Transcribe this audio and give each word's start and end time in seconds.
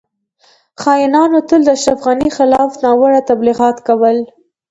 خاینانو 0.81 1.39
تل 1.47 1.61
د 1.65 1.69
اشرف 1.77 1.99
غنی 2.05 2.29
خلاف 2.37 2.71
ناوړه 2.83 3.19
تبلیغات 3.29 3.77
کول 3.87 4.17